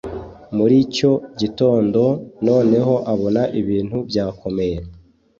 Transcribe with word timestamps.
muricyo 0.55 1.11
gitondo, 1.39 2.01
noneho 2.47 2.93
abona 3.13 3.41
ibintu 3.59 3.97
byakomeye 4.09 4.77